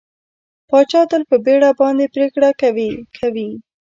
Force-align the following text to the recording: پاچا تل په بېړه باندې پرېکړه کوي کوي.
پاچا 0.69 1.01
تل 1.09 1.21
په 1.29 1.35
بېړه 1.45 1.69
باندې 1.79 2.05
پرېکړه 2.15 2.49
کوي 2.61 2.89
کوي. 3.17 3.49